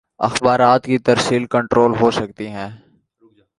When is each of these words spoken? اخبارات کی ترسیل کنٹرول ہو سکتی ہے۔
اخبارات 0.19 0.81
کی 0.85 0.97
ترسیل 1.07 1.43
کنٹرول 1.53 1.91
ہو 1.99 2.11
سکتی 2.11 2.47
ہے۔ 2.51 2.67